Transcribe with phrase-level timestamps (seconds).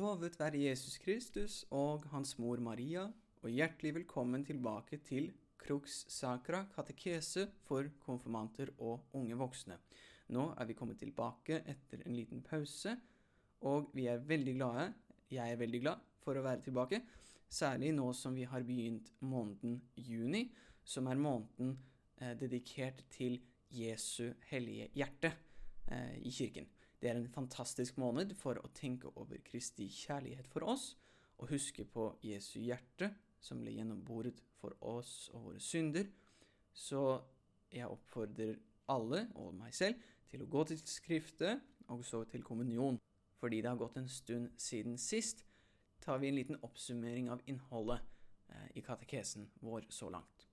[0.00, 3.02] Lovet være Jesus Kristus og Hans mor Maria,
[3.42, 5.26] og hjertelig velkommen tilbake til
[5.60, 9.76] Crux Sacra katekese for konfirmanter og unge voksne.
[10.32, 12.94] Nå er vi kommet tilbake etter en liten pause,
[13.60, 14.88] og vi er veldig glade,
[15.28, 17.02] jeg er veldig glad for å være tilbake,
[17.50, 20.46] særlig nå som vi har begynt måneden juni,
[20.80, 21.76] som er måneden
[22.22, 23.36] eh, dedikert til
[23.68, 25.34] Jesu hellige hjerte
[25.92, 26.72] eh, i kirken.
[27.00, 30.94] Det er en fantastisk måned for å tenke over Kristi kjærlighet for oss,
[31.40, 33.08] og huske på Jesu hjerte,
[33.40, 36.10] som ble gjennomboret for oss og våre synder.
[36.76, 37.00] Så
[37.72, 38.58] jeg oppfordrer
[38.92, 39.96] alle, og meg selv,
[40.28, 43.00] til å gå til Skriftet, og så til kommunion.
[43.40, 45.46] Fordi det har gått en stund siden sist,
[46.04, 48.04] tar vi en liten oppsummering av innholdet
[48.52, 50.46] eh, i katekesen vår så langt.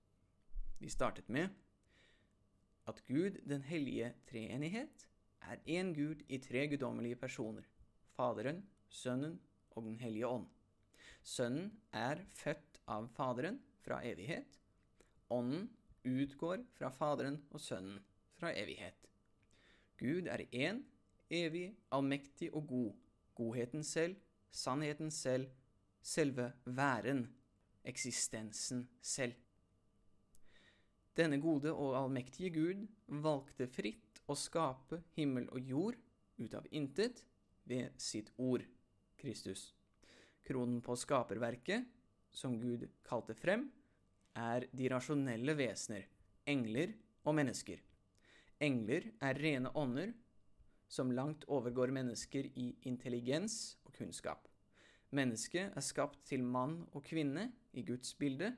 [0.80, 1.52] Vi startet med
[2.88, 5.04] at Gud, den hellige treenighet,
[5.48, 7.64] er én Gud i tre guddommelige personer,
[8.16, 9.38] Faderen, Sønnen
[9.70, 10.46] og Den hellige ånd.
[11.22, 14.58] Sønnen er født av Faderen fra evighet.
[15.30, 15.68] Ånden
[16.04, 18.00] utgår fra Faderen og Sønnen
[18.38, 19.08] fra evighet.
[19.98, 20.82] Gud er én,
[21.30, 22.92] evig, allmektig og god,
[23.34, 24.16] godheten selv,
[24.50, 25.50] sannheten selv,
[26.02, 27.26] selve væren,
[27.84, 29.34] eksistensen selv.
[31.16, 35.98] Denne gode og allmektige Gud valgte fritt å skape himmel og jord
[36.38, 37.24] ut av intet
[37.68, 38.64] ved sitt ord,
[39.18, 39.72] Kristus.
[40.46, 41.84] Kronen på skaperverket,
[42.30, 43.66] som Gud kalte frem,
[44.38, 46.06] er de rasjonelle vesener,
[46.46, 46.92] engler
[47.26, 47.80] og mennesker.
[48.62, 50.12] Engler er rene ånder
[50.88, 54.46] som langt overgår mennesker i intelligens og kunnskap.
[55.14, 58.52] Mennesket er skapt til mann og kvinne i Guds bilde.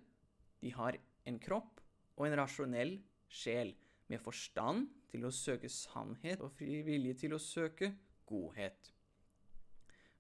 [0.63, 1.81] De har en kropp
[2.17, 2.97] og en rasjonell
[3.31, 3.75] sjel
[4.11, 7.93] med forstand til å søke sannhet og fri vilje til å søke
[8.29, 8.91] godhet.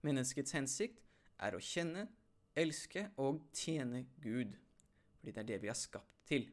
[0.06, 1.02] Menneskets hensikt
[1.42, 2.06] er å kjenne,
[2.58, 4.56] elske og tjene Gud,
[5.18, 6.48] fordi det er det vi er skapt til.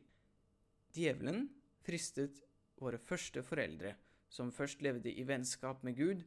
[0.98, 1.48] Djevelen
[1.86, 2.42] fristet
[2.82, 3.96] våre første foreldre,
[4.30, 6.24] som først levde i vennskap med Gud,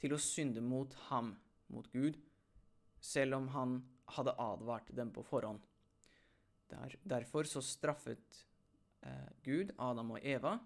[0.00, 1.34] til å synde mot ham,
[1.70, 2.16] mot Gud,
[3.02, 3.76] selv om han
[4.16, 5.60] hadde advart dem på forhånd.
[6.72, 8.42] Der, derfor så straffet
[9.42, 10.56] Gud Adam og Eva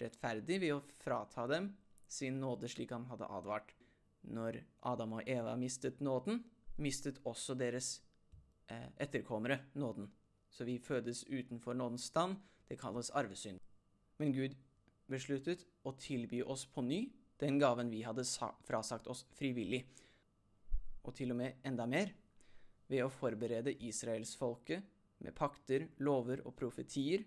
[0.00, 1.70] rettferdig ved å frata dem
[2.08, 3.72] sin nåde slik han hadde advart.
[4.26, 4.60] Når
[4.90, 6.42] Adam og Eva mistet nåden,
[6.82, 8.00] mistet også deres
[8.70, 10.08] eh, etterkommere nåden.
[10.50, 12.36] Så vi fødes utenfor nådens stand.
[12.68, 13.60] Det kalles arvesynd.
[14.18, 14.56] Men Gud
[15.10, 17.04] besluttet å tilby oss på ny
[17.38, 18.24] den gaven vi hadde
[18.66, 19.82] frasagt oss frivillig,
[21.04, 22.08] og til og med enda mer,
[22.88, 27.24] ved å forberede israelsfolket med pakter, lover og profetier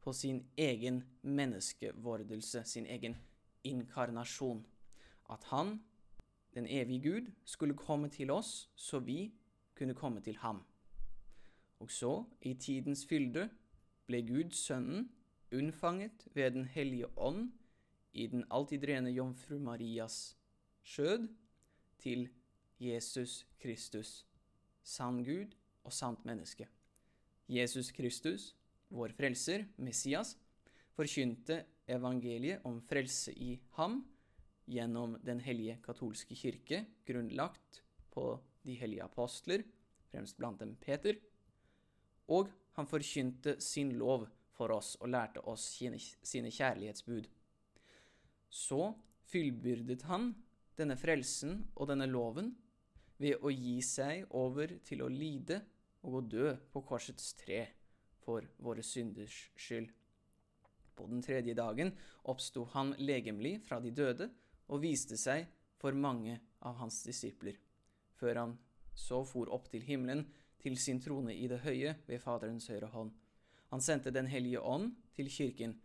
[0.00, 3.16] på sin egen menneskevordelse, sin egen
[3.64, 4.66] inkarnasjon.
[5.30, 5.80] At han,
[6.54, 9.32] den evige Gud, skulle komme til oss så vi
[9.74, 10.62] kunne komme til ham.
[11.80, 13.48] Og så, i tidens fylde,
[14.06, 15.10] ble Gud Sønnen
[15.52, 17.52] unnfanget ved Den hellige ånd
[18.12, 20.36] i den alltid rene jomfru Marias
[20.82, 21.28] skjød
[21.98, 22.28] til
[22.80, 24.26] Jesus Kristus,
[24.82, 26.68] sann Gud og sant menneske.
[27.48, 28.56] Jesus Kristus
[28.90, 30.34] vår frelser, Messias,
[30.96, 34.00] forkynte evangeliet om frelse i ham
[34.70, 37.82] gjennom Den hellige katolske kirke, grunnlagt
[38.14, 39.64] på de hellige apostler,
[40.10, 41.16] fremst blant dem Peter,
[42.30, 47.26] og han forkynte sin lov for oss og lærte oss sine kjærlighetsbud.
[48.50, 48.92] Så
[49.30, 50.30] fyllbyrdet han
[50.78, 52.52] denne frelsen og denne loven
[53.20, 55.60] ved å gi seg over til å lide
[56.06, 57.66] og å dø på korsets tre
[58.24, 59.90] for våre synders skyld.
[60.94, 61.94] På den tredje dagen
[62.28, 64.28] oppsto han legemlig fra de døde
[64.68, 65.46] og viste seg
[65.80, 67.56] for mange av hans disipler,
[68.20, 68.56] før han
[68.94, 70.26] så for opp til himmelen,
[70.60, 73.14] til sin trone i det høye ved Faderens høyre hånd.
[73.70, 75.78] Han sendte Den hellige ånd til kirken,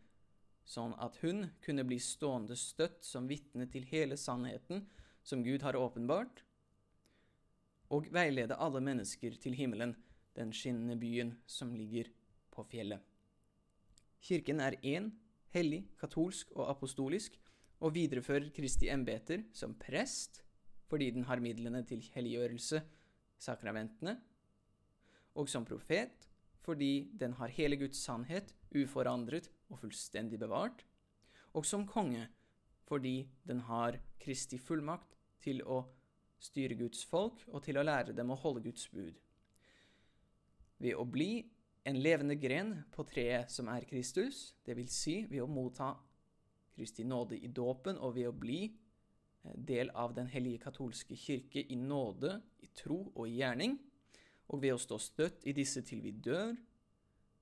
[0.66, 4.84] sånn at hun kunne bli stående støtt som vitne til hele sannheten
[5.24, 6.44] som Gud har åpenbart,
[7.94, 9.94] og veilede alle mennesker til himmelen,
[10.36, 12.09] den skinnende byen som ligger
[12.56, 13.02] på fjellet.
[14.25, 15.12] Kirken er én,
[15.54, 17.38] hellig, katolsk og apostolisk,
[17.84, 20.42] og viderefører Kristi embeter som prest,
[20.90, 22.81] fordi den har midlene til helliggjørelse,
[23.42, 24.16] sakramentene,
[25.36, 26.30] og som profet,
[26.63, 30.86] fordi den har hele Guds sannhet uforandret og fullstendig bevart,
[31.54, 32.28] og som konge,
[32.88, 35.84] fordi den har Kristi fullmakt til å
[36.42, 39.16] styre Guds folk og til å lære dem å holde Guds bud.
[40.81, 41.46] Ved å bli
[41.85, 45.93] en levende gren på treet som er Kristus, vil si ved å motta
[46.75, 51.61] Kristi nåde i dåpen og ved å bli eh, del av den hellige katolske kirke
[51.61, 53.77] i nåde, i tro og i gjerning,
[54.49, 56.55] og ved å stå støtt i disse til vi dør,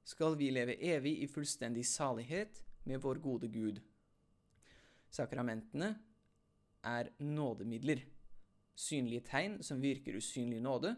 [0.03, 3.79] skal vi leve evig i fullstendig salighet med vår gode Gud.
[5.09, 5.93] Sakramentene
[6.83, 8.03] er nådemidler,
[8.75, 10.97] synlige tegn som virker usynlig nåde,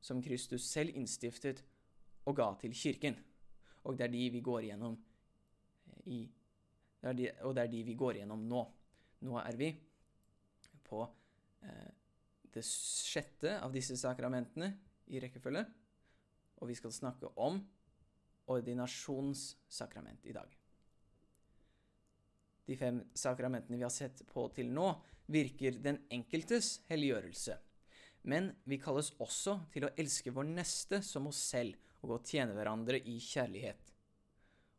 [0.00, 1.62] som Kristus selv innstiftet
[2.28, 3.16] og ga til kirken.
[3.88, 6.20] Og det er de vi går gjennom eh, i
[6.98, 8.64] det de, Og det er de vi går igjennom nå.
[9.24, 9.70] Nå er vi
[10.88, 11.02] på
[11.62, 11.90] eh,
[12.54, 14.72] det sjette av disse sakramentene
[15.14, 15.62] i rekkefølge,
[16.58, 17.60] og vi skal snakke om
[18.48, 20.56] ordinasjonssakrament i dag.
[22.68, 24.90] De fem sakramentene vi har sett på til nå,
[25.28, 27.56] virker den enkeltes helliggjørelse.
[28.28, 32.54] Men vi kalles også til å elske vår neste som oss selv og å tjene
[32.56, 33.92] hverandre i kjærlighet.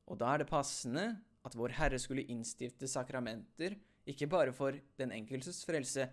[0.09, 1.05] Og da er det passende
[1.45, 3.77] at Vår Herre skulle innstifte sakramenter
[4.09, 6.07] ikke bare for den enkeltes frelse,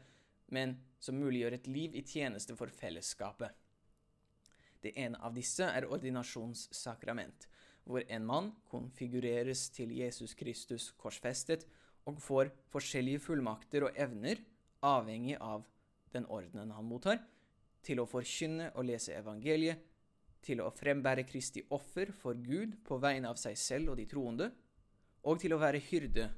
[0.53, 3.50] men som muliggjør et liv i tjeneste for fellesskapet.
[4.82, 7.49] Det ene av disse er ordinasjonssakrament,
[7.87, 11.64] hvor en mann konfigureres til Jesus Kristus korsfestet
[12.06, 14.43] og får forskjellige fullmakter og evner,
[14.85, 15.64] avhengig av
[16.14, 17.19] den ordenen han mottar,
[17.82, 19.81] til å forkynne og lese evangeliet,
[20.46, 24.50] til å frembære Kristi offer for Gud på vegne av seg selv og de troende,
[25.26, 26.28] og til å være hyrde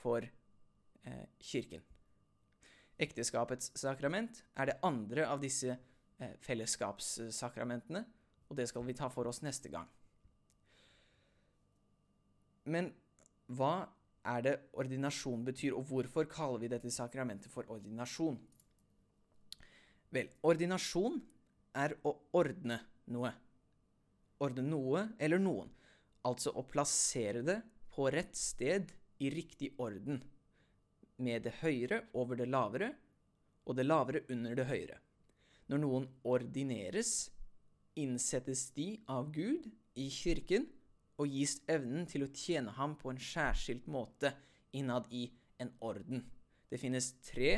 [0.00, 1.84] for eh, kirken.
[3.00, 8.04] Ekteskapets sakrament er det andre av disse eh, fellesskapssakramentene,
[8.50, 9.88] og det skal vi ta for oss neste gang.
[12.68, 12.90] Men
[13.56, 13.88] hva
[14.28, 18.36] er det ordinasjon betyr, og hvorfor kaller vi dette sakramentet for ordinasjon?
[20.12, 21.20] Vel, ordinasjon
[21.78, 22.80] er å ordne
[23.12, 23.32] noe.
[24.40, 25.70] Ordne noe eller noen.
[26.26, 27.58] Altså å plassere det
[27.92, 30.20] på rett sted i riktig orden.
[31.20, 32.90] Med det høyere over det lavere,
[33.68, 34.96] og det lavere under det høyere.
[35.70, 37.30] Når noen ordineres,
[38.00, 39.66] innsettes de av Gud
[39.98, 40.66] i kirken
[41.20, 44.32] og gis evnen til å tjene ham på en særskilt måte
[44.76, 45.26] innad i
[45.60, 46.24] en orden.
[46.70, 47.52] Det finnes tre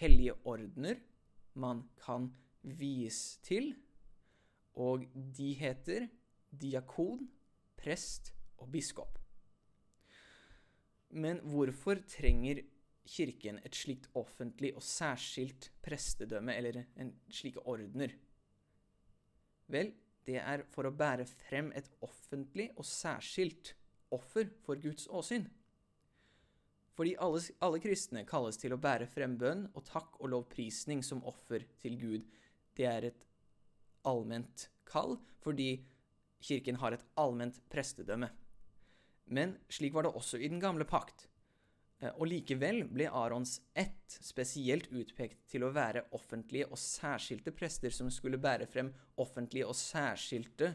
[0.00, 1.00] hellige ordener
[1.58, 2.28] man kan
[2.62, 3.72] vies til,
[4.78, 6.06] og de heter
[6.48, 7.26] diakon,
[7.78, 9.18] prest og biskop.
[11.10, 12.62] Men hvorfor trenger
[13.08, 18.12] Kirken et slikt offentlig og særskilt prestedømme, eller en slike ordener?
[19.72, 19.94] Vel,
[20.28, 23.72] det er for å bære frem et offentlig og særskilt
[24.12, 25.46] offer for Guds åsyn.
[26.98, 31.22] Fordi alle, alle, kristne kalles til å bære frem bønn og takk og lovprisning som
[31.30, 32.24] offer til Gud.
[32.76, 33.27] Det er et
[34.06, 35.78] allment kall, fordi
[36.44, 38.28] kirken har et allment prestedømme.
[39.28, 41.26] Men slik var det også i den gamle pakt.
[42.00, 47.94] Eh, og likevel ble Arons ett spesielt utpekt til å være offentlige og særskilte prester
[47.94, 50.72] som skulle bære frem offentlige og særskilte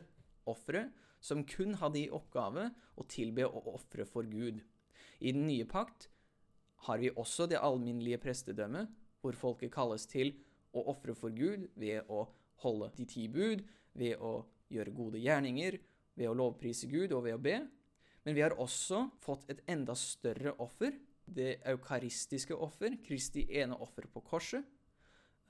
[0.49, 0.89] ofre,
[1.23, 2.67] som kun hadde i oppgave
[2.99, 4.59] å tilbe og ofre for Gud.
[5.23, 6.09] I den nye pakt
[6.83, 8.89] har vi også det alminnelige prestedømmet,
[9.23, 10.33] hvor folket kalles til
[10.75, 12.25] å ofre for Gud ved å
[12.63, 13.63] holde de ti bud,
[13.93, 15.77] ved å gjøre gode gjerninger,
[16.17, 17.57] ved å lovprise Gud og ved å be.
[18.23, 20.95] Men vi har også fått et enda større offer,
[21.25, 24.63] det eukaristiske offer, Kristi ene offer på korset.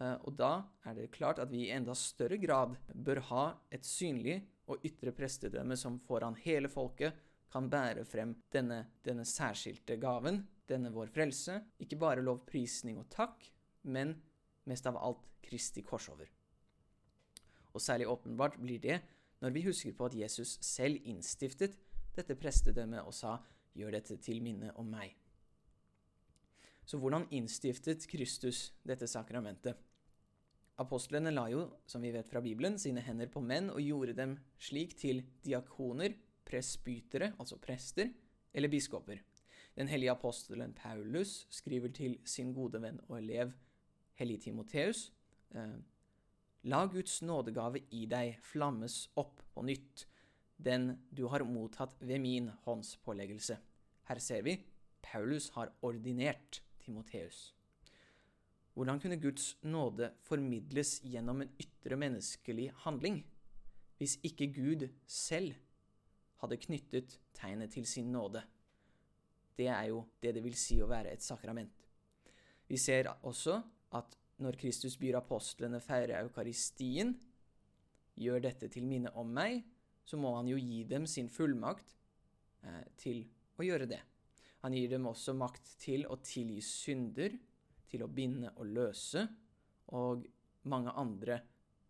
[0.02, 0.56] Eh, og da
[0.86, 5.14] er det klart at vi i enda større grad bør ha et synlig og ytre
[5.16, 7.18] prestedømme som foran hele folket
[7.54, 11.60] kan bære frem denne, denne særskilte gaven, denne vår frelse.
[11.84, 13.46] Ikke bare lovprisning og takk,
[13.86, 14.16] men
[14.70, 16.32] mest av alt Kristi korsover.
[17.74, 19.02] Og særlig åpenbart blir det
[19.42, 21.76] når vi husker på at Jesus selv innstiftet
[22.16, 23.38] dette prestedømmet og sa
[23.74, 25.16] 'gjør dette til minne om meg'.
[26.86, 29.76] Så hvordan innstiftet Kristus dette sakramentet?
[30.78, 34.38] Apostlene la jo, som vi vet fra Bibelen, sine hender på menn og gjorde dem
[34.58, 36.14] slik til diakoner,
[36.46, 38.10] presbytere, altså prester,
[38.54, 39.22] eller biskoper.
[39.78, 43.54] Den hellige apostelen Paulus skriver til sin gode venn og elev
[44.14, 45.12] Hellig Timoteus
[45.56, 45.78] eh,
[46.64, 50.06] La Guds nådegave i deg flammes opp på nytt,
[50.56, 53.58] den du har mottatt ved min håndspåleggelse.
[54.08, 54.56] Her ser vi
[55.04, 57.52] Paulus har ordinert Timoteus.
[58.74, 63.20] Hvordan kunne Guds nåde formidles gjennom en ytre menneskelig handling,
[64.00, 65.60] hvis ikke Gud selv
[66.42, 68.42] hadde knyttet tegnet til sin nåde?
[69.60, 71.76] Det er jo det det vil si å være et sakrament.
[72.72, 73.60] Vi ser også
[73.94, 77.14] at når Kristus byr apostlene feire eukaristien,
[78.18, 79.62] gjør dette til minne om meg,
[80.06, 81.96] så må han jo gi dem sin fullmakt
[82.66, 83.24] eh, til
[83.58, 84.02] å gjøre det.
[84.64, 87.36] Han gir dem også makt til å tilgi synder,
[87.90, 89.26] til å binde og løse,
[89.94, 90.24] og
[90.72, 91.40] mange andre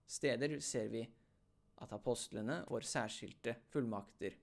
[0.09, 1.03] steder ser vi
[1.83, 4.35] at apostlene får særskilte fullmakter.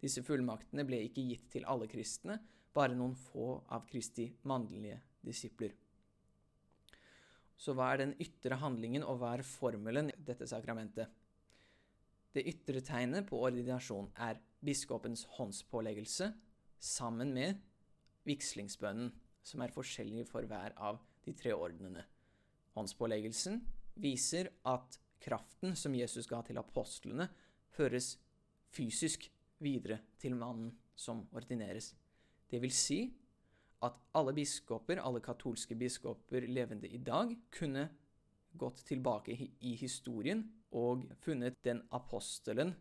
[0.00, 2.38] Disse fullmaktene ble ikke gitt til alle kristne,
[2.76, 5.72] bare noen få av Kristi mannlige disipler.
[7.56, 11.08] Så hva er den ytre handlingen, og hva er formelen i dette sakramentet?
[12.36, 16.28] Det ytre tegnet på ordinasjon er biskopens håndspåleggelse
[16.82, 17.62] sammen med
[18.28, 19.08] vigslingsbønnen,
[19.46, 22.02] som er forskjellig for hver av de tre ordenene.
[22.76, 23.60] Håndspåleggelsen
[24.02, 27.28] viser at kraften som Jesus ga til apostlene,
[27.72, 28.16] føres
[28.72, 29.30] fysisk
[29.62, 31.94] videre til mannen som ordineres.
[32.50, 33.00] Det vil si
[33.84, 37.88] at alle biskoper, alle katolske biskoper levende i dag, kunne
[38.56, 40.42] gått tilbake i historien
[40.72, 42.72] og funnet den apostelen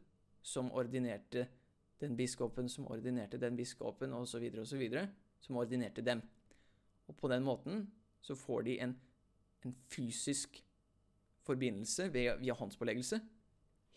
[0.46, 1.48] som ordinerte
[2.00, 4.84] den biskopen som ordinerte den biskopen, osv., osv.,
[5.40, 6.22] som ordinerte dem.
[7.08, 7.86] Og på den måten
[8.22, 8.96] så får de en,
[9.66, 10.62] en fysisk
[11.46, 13.22] forbindelse ved, via håndspåleggelse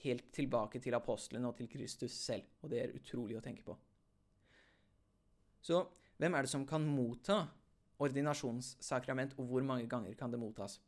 [0.04, 2.46] helt tilbake til apostlene og til Kristus selv.
[2.62, 3.74] Og det er utrolig å tenke på.
[5.60, 5.80] Så
[6.18, 7.44] hvem er det som kan motta
[8.02, 10.78] ordinasjonssakrament, og hvor mange ganger kan det mottas?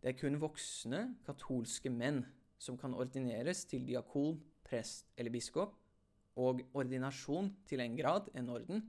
[0.00, 2.22] Det er kun voksne katolske menn
[2.60, 5.74] som kan ordineres til diakon, prest eller biskop,
[6.36, 8.82] og ordinasjon til en grad, en orden,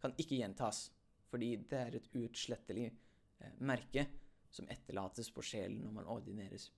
[0.00, 0.90] kan ikke gjentas,
[1.30, 4.06] fordi det er et uutslettelig eh, merke
[4.54, 6.68] som etterlates på sjelen når man ordineres.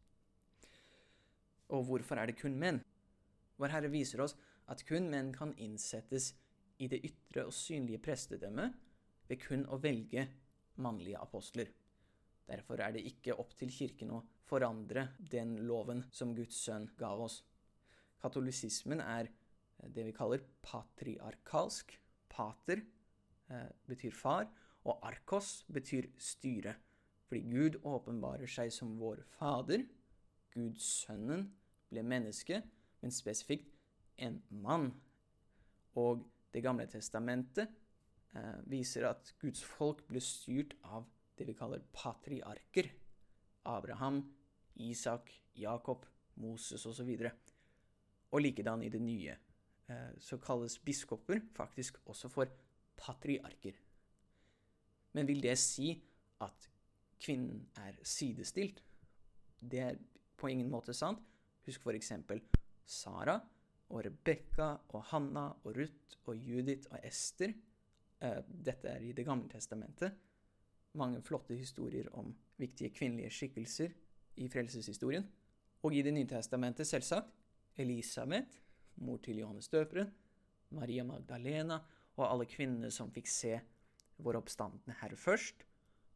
[1.74, 2.80] Og hvorfor er det kun menn?
[3.60, 4.36] Vår Herre viser oss
[4.70, 6.32] at kun menn kan innsettes
[6.82, 8.76] i det ytre og synlige prestedømmet
[9.28, 10.26] ved kun å velge
[10.82, 11.70] mannlige apostler.
[12.46, 17.24] Derfor er det ikke opp til Kirken å forandre den loven som Guds sønn gav
[17.26, 17.40] oss.
[18.22, 19.30] Katolisismen er
[19.92, 21.96] det vi kaller patriarkalsk.
[22.30, 24.46] Pater eh, betyr far,
[24.86, 26.76] og arkos betyr styre.
[27.26, 29.82] Fordi Gud åpenbarer seg som vår Fader.
[30.54, 31.48] Guds Sønnen
[31.90, 32.60] ble menneske,
[33.02, 33.72] men spesifikt
[34.22, 34.92] en mann.
[35.98, 36.22] Og
[36.56, 37.68] Det gamle testamentet
[38.32, 41.04] eh, viser at Guds folk ble styrt av
[41.36, 42.88] det vi kaller patriarker.
[43.68, 44.22] Abraham,
[44.80, 46.06] Isak, Jakob,
[46.40, 47.10] Moses osv.
[47.12, 47.52] Og,
[48.32, 49.34] og likedan i det nye.
[49.92, 52.48] Eh, så kalles biskoper faktisk også for
[52.96, 53.76] patriarker.
[55.12, 55.90] Men vil det si
[56.40, 56.70] at
[57.20, 58.80] kvinnen er sidestilt.
[59.60, 60.00] Det er
[60.36, 61.20] på ingen måte sant.
[61.68, 62.12] Husk f.eks.
[62.86, 63.36] Sara
[63.90, 67.52] og Rebekka og Hanna og Ruth og Judith og Ester.
[68.20, 70.12] Eh, dette er i Det gamle testamentet.
[70.94, 73.92] Mange flotte historier om viktige kvinnelige skikkelser
[74.36, 75.26] i frelseshistorien.
[75.82, 77.30] Og i Det nye testamentet, selvsagt,
[77.76, 78.58] Elisabeth,
[78.96, 80.10] mor til Johannes døperen,
[80.70, 81.78] Maria Magdalena
[82.16, 83.60] og alle kvinnene som fikk se
[84.16, 85.66] vår oppstandende Herre først,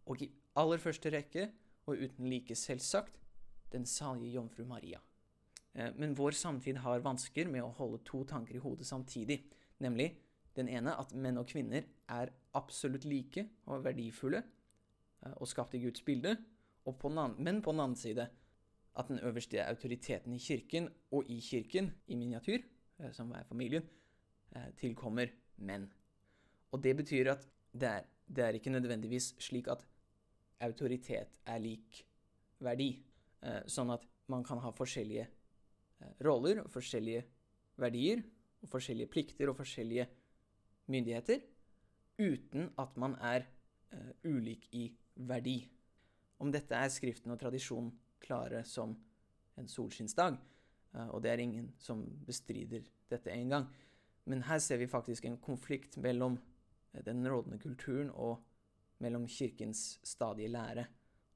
[0.07, 1.51] og i aller første rekke,
[1.87, 3.21] og uten like selvsagt,
[3.73, 4.99] den salige jomfru Maria.
[5.75, 9.41] Eh, men vår samtid har vansker med å holde to tanker i hodet samtidig,
[9.83, 10.11] nemlig
[10.57, 15.85] den ene at menn og kvinner er absolutt like og verdifulle eh, og skapt i
[15.85, 16.37] Guds bilde,
[16.91, 18.25] på annen, men på den annen side
[18.99, 22.65] at den øverste autoriteten i kirken og i kirken, i miniatyr,
[22.99, 23.87] eh, som er familien,
[24.81, 25.31] tilkommer
[25.63, 25.85] menn.
[26.75, 29.85] Og det betyr at det er, det er ikke nødvendigvis slik at
[30.67, 32.01] autoritet er lik
[32.59, 32.89] verdi.
[33.71, 35.29] Sånn at man kan ha forskjellige
[36.25, 37.25] roller og forskjellige
[37.81, 38.23] verdier
[38.61, 40.07] og forskjellige plikter og forskjellige
[40.91, 41.43] myndigheter
[42.21, 43.47] uten at man er
[43.95, 45.63] uh, ulik i verdi.
[46.41, 47.91] Om dette er Skriften og tradisjon
[48.21, 48.93] klare som
[49.57, 50.37] en solskinnsdag,
[50.97, 53.69] uh, og det er ingen som bestrider dette engang.
[54.29, 56.37] Men her ser vi faktisk en konflikt mellom
[57.07, 58.43] den rådende kulturen og
[59.01, 60.85] mellom Kirkens stadige lære.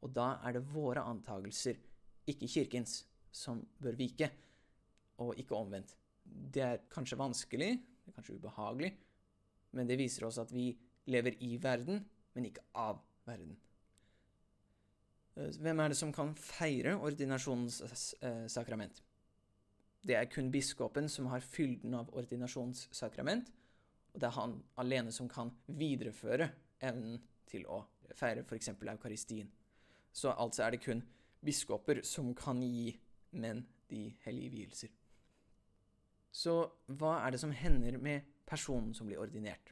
[0.05, 1.79] Og da er det våre antagelser,
[2.29, 4.29] ikke Kirkens, som bør vike,
[5.23, 5.95] og ikke omvendt.
[6.25, 7.71] Det er kanskje vanskelig,
[8.05, 8.95] det er kanskje ubehagelig,
[9.75, 10.71] men det viser oss at vi
[11.11, 12.01] lever i verden,
[12.35, 13.57] men ikke av verden.
[15.37, 17.83] Eh, hvem er det som kan feire ordinasjonens
[18.21, 19.03] eh, sakrament?
[20.05, 23.51] Det er kun biskopen som har fylden av ordinasjonssakrament,
[24.13, 26.51] og det er han alene som kan videreføre
[26.85, 27.19] evnen
[27.51, 27.81] til å
[28.15, 28.75] feire f.eks.
[28.77, 29.49] eukaristien.
[30.15, 31.01] Så altså er det kun
[31.45, 32.93] biskoper som kan gi
[33.41, 34.93] menn de hellige vielser.
[36.35, 36.57] Så
[36.99, 39.71] hva er det som hender med personen som blir ordinert?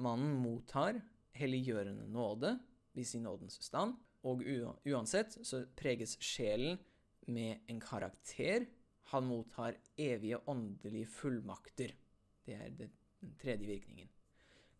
[0.00, 1.00] Mannen mottar
[1.36, 2.54] helliggjørende nåde
[2.96, 3.94] hvis sin nådens stand,
[4.26, 6.76] og uansett så preges sjelen
[7.30, 8.66] med en karakter.
[9.14, 11.94] Han mottar evige åndelige fullmakter.
[12.44, 12.92] Det er den
[13.40, 14.10] tredje virkningen.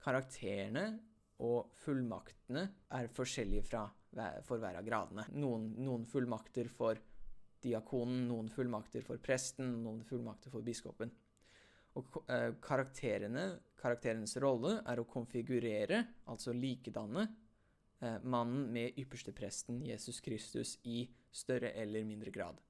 [0.00, 0.84] Karakterene
[1.44, 2.66] og fullmaktene
[2.96, 3.86] er forskjellige fra,
[4.44, 5.24] for hver av gradene.
[5.40, 7.00] Noen, noen fullmakter for
[7.62, 11.12] diakonen, noen fullmakter for presten, noen fullmakter for biskopen.
[11.98, 13.44] Og karakterenes karakterene,
[13.80, 17.26] karakterens rolle er å konfigurere, altså likedanne,
[18.00, 22.60] eh, mannen med ypperstepresten Jesus Kristus i større eller mindre grad.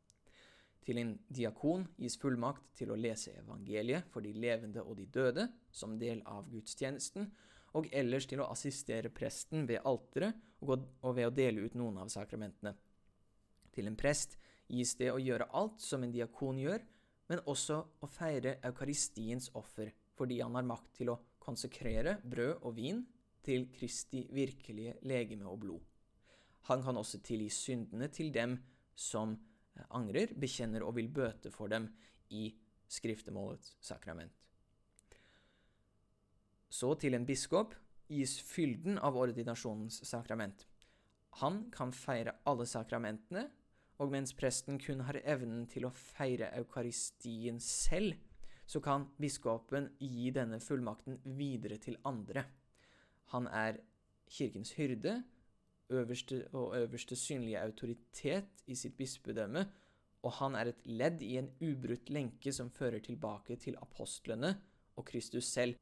[0.81, 5.49] Til en diakon gis fullmakt til å lese evangeliet for de levende og de døde,
[5.71, 7.31] som del av gudstjenesten,
[7.75, 10.81] og ellers til å assistere presten ved alteret og,
[11.15, 12.73] ved å dele ut noen av sakramentene.
[13.71, 14.39] Til en prest
[14.71, 16.83] gis det å gjøre alt som en diakon gjør,
[17.31, 22.75] men også å feire eukaristiens offer, fordi han har makt til å konsekrere brød og
[22.77, 23.05] vin
[23.47, 25.85] til Kristi virkelige legeme og blod.
[26.69, 28.59] Han kan også tilgi syndene til dem
[28.95, 31.89] som eh, angrer, bekjenner og vil bøte for dem
[32.37, 32.51] i
[32.91, 34.35] skriftemålets sakrament.
[36.71, 37.75] Så til en biskop
[38.11, 40.67] gis fylden av ordinasjonens sakrament.
[41.41, 43.47] Han kan feire alle sakramentene
[44.01, 48.17] og mens presten kun har evnen til å feire eukaristien selv,
[48.65, 52.47] så kan biskopen gi denne fullmakten videre til andre.
[53.35, 53.83] Han er
[54.31, 55.19] kirkens hyrde
[55.91, 59.67] øverste og øverste synlige autoritet i sitt bispedømme,
[60.23, 64.55] og han er et ledd i en ubrutt lenke som fører tilbake til apostlene
[64.97, 65.77] og Kristus selv.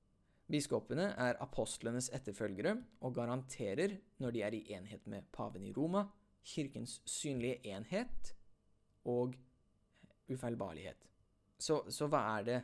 [0.49, 6.07] Biskopene er apostlenes etterfølgere og garanterer, når de er i enhet med paven i Roma,
[6.47, 8.33] kirkens synlige enhet
[9.09, 9.37] og
[10.29, 11.09] ufeilbarlighet.
[11.59, 12.59] Så, så hva, er det,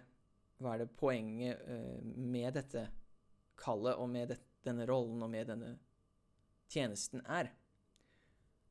[0.61, 2.87] hva, er det, poenget uh, med dette
[3.59, 5.75] kallet og med det, denne rollen og med denne
[6.71, 7.51] tjenesten er?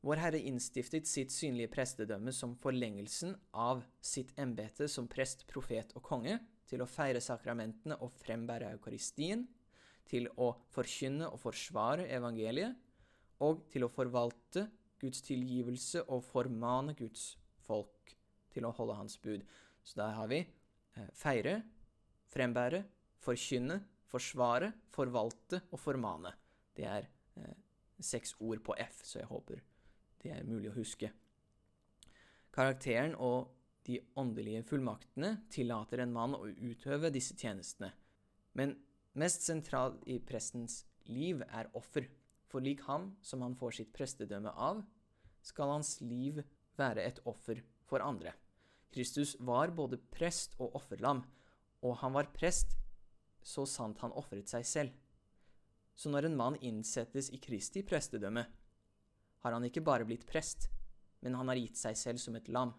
[0.04, 6.04] Vår Herre innstiftet sitt synlige prestedømme som forlengelsen av sitt embete som prest, profet og
[6.04, 6.36] konge,
[6.68, 9.46] til å feire sakramentene og frembære eukaristien,
[10.08, 12.76] til å forkynne og forsvare evangeliet,
[13.44, 14.66] og til å forvalte
[15.04, 17.34] Guds tilgivelse og formane Guds
[17.66, 18.14] folk
[18.54, 19.44] til å holde hans bud.
[19.84, 21.58] Så der har vi eh, feire,
[22.32, 22.82] frembære,
[23.24, 23.78] forkynne,
[24.08, 26.32] forsvare, forvalte og formane.
[26.74, 27.06] Det er
[27.40, 27.54] eh,
[28.00, 29.62] seks ord på F, så jeg håper
[30.24, 31.10] det er mulig å huske.
[32.54, 33.50] Karakteren og
[33.84, 37.90] de åndelige fullmaktene tillater en mann å utøve disse tjenestene.
[38.56, 38.72] Men
[39.20, 42.08] mest sentralt i prestens liv er offer.
[42.48, 44.80] For lik ham som han får sitt prestedømme av,
[45.44, 46.40] skal hans liv
[46.78, 48.32] være et offer for andre.
[48.94, 51.22] Kristus var både prest og offerlam,
[51.84, 52.76] og han var prest
[53.44, 54.94] så sant han ofret seg selv.
[55.94, 58.44] Så når en mann innsettes i Kristi prestedømme,
[59.44, 60.70] har han ikke bare blitt prest,
[61.20, 62.72] men han har gitt seg selv som et lam.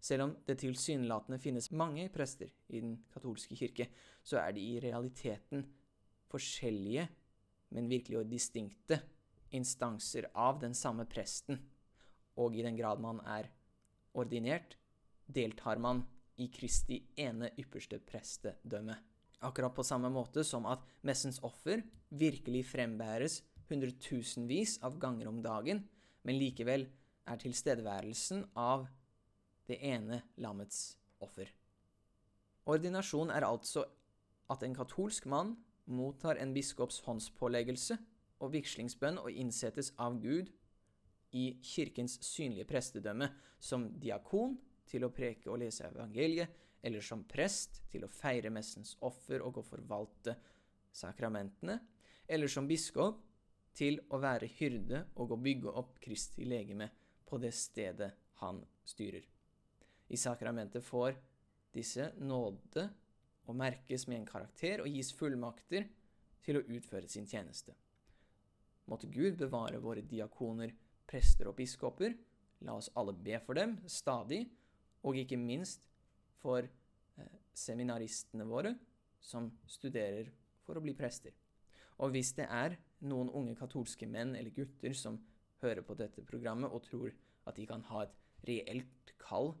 [0.00, 3.86] Selv om det tilsynelatende finnes mange prester i den katolske kirke,
[4.24, 5.64] så er de i realiteten
[6.30, 7.06] forskjellige
[7.74, 8.98] men virkelig og distinkte
[9.56, 11.60] instanser av den samme presten.
[12.40, 13.50] Og i den grad man er
[14.16, 14.76] ordinert,
[15.26, 16.04] deltar man
[16.40, 18.96] i Kristi ene ypperste prestedømme.
[19.46, 25.84] Akkurat på samme måte som at messens offer virkelig frembæres hundretusenvis av ganger om dagen,
[26.26, 26.88] men likevel
[27.30, 28.88] er tilstedeværelsen av
[29.70, 31.48] det ene lammets offer.
[32.68, 33.86] Ordinasjon er altså
[34.50, 35.54] at en katolsk mann
[35.90, 37.96] mottar en biskops håndspåleggelse
[38.40, 40.50] og vigslingsbønn og innsettes av Gud
[41.36, 43.28] i kirkens synlige prestedømme
[43.62, 44.56] som diakon
[44.90, 46.48] til å preke og lese evangeliet,
[46.82, 50.34] eller som prest til å feire messens offer og å forvalte
[50.96, 51.76] sakramentene,
[52.26, 53.20] eller som biskop
[53.76, 56.88] til å være hyrde og å bygge opp Kristi legeme
[57.28, 59.22] på det stedet han styrer.
[60.10, 61.14] I sakramentet får
[61.74, 62.88] disse nåde
[63.46, 65.86] og merkes med en karakter og gis fullmakter
[66.42, 67.76] til å utføre sin tjeneste.
[68.90, 70.72] Måtte Gud bevare våre diakoner,
[71.06, 72.16] prester og biskoper.
[72.66, 74.42] La oss alle be for dem stadig,
[75.06, 75.86] og ikke minst
[76.42, 78.74] for eh, seminaristene våre
[79.20, 80.28] som studerer
[80.66, 81.32] for å bli prester.
[82.00, 82.76] Og hvis det er
[83.08, 85.18] noen unge katolske menn eller gutter som
[85.60, 87.12] hører på dette programmet og tror
[87.48, 89.52] at de kan ha et reelt kall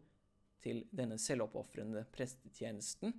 [0.64, 3.14] til denne selvoppofrende prestetjenesten,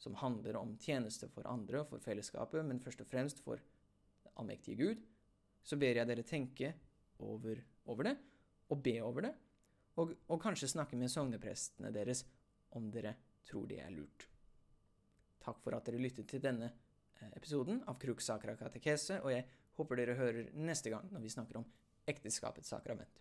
[0.00, 3.60] som handler om tjeneste for andre og for fellesskapet, men først og fremst for
[4.34, 5.02] allmektige Gud,
[5.62, 6.72] så ber jeg dere tenke
[7.22, 8.14] over, over det,
[8.72, 9.32] og be over det,
[10.00, 12.24] og, og kanskje snakke med sogneprestene deres
[12.78, 13.14] om dere
[13.46, 14.28] tror det er lurt.
[15.42, 19.44] Takk for at dere lyttet til denne eh, episoden av Krux Sakra katekese, og jeg
[19.76, 21.66] håper dere hører neste gang når vi snakker om
[22.08, 23.20] ekteskapets sakrament.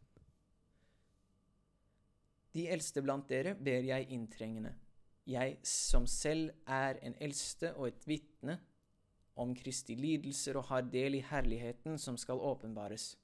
[2.52, 4.74] De eldste blant dere ber jeg inntrengende
[5.30, 8.58] jeg som selv er en eldste og et vitne
[9.40, 13.16] om Kristi lidelser og har del i herligheten som skal åpenbares.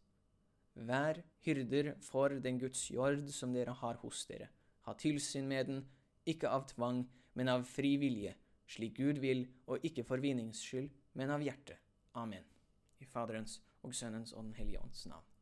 [0.78, 4.50] Vær hyrder for den Guds jord som dere har hos dere.
[4.86, 5.86] Ha tilsyn med den,
[6.26, 8.34] ikke av tvang, men av fri vilje,
[8.68, 11.82] slik Gud vil, og ikke for vinnings skyld, men av hjertet.
[12.18, 12.46] Amen.
[13.02, 15.37] I Faderens og Sønnens og Den hellige ånds navn.